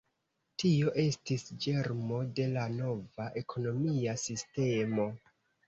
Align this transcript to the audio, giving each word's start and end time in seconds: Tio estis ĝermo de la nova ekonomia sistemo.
Tio 0.61 0.93
estis 1.03 1.45
ĝermo 1.65 2.23
de 2.41 2.49
la 2.55 2.65
nova 2.79 3.29
ekonomia 3.45 4.19
sistemo. 4.25 5.11